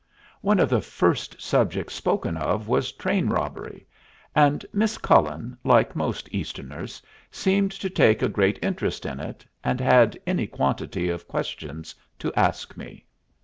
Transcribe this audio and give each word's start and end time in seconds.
One 0.41 0.57
of 0.59 0.67
the 0.67 0.81
first 0.81 1.39
subjects 1.39 1.93
spoken 1.93 2.35
of 2.35 2.67
was 2.67 2.91
train 2.91 3.27
robbery, 3.29 3.85
and 4.33 4.65
Miss 4.73 4.97
Cullen, 4.97 5.59
like 5.63 5.95
most 5.95 6.27
Easterners, 6.33 7.03
seemed 7.29 7.71
to 7.73 7.87
take 7.87 8.23
a 8.23 8.27
great 8.27 8.57
interest 8.63 9.05
in 9.05 9.19
it, 9.19 9.45
and 9.63 9.79
had 9.79 10.17
any 10.25 10.47
quantity 10.47 11.09
of 11.09 11.27
questions 11.27 11.93
to 12.17 12.33
ask 12.33 12.75
me. 12.75 13.05